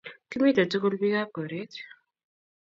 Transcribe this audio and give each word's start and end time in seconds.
kimite 0.29 0.61
tugul 0.71 0.93
bikaap 1.01 1.29
koret 1.35 1.71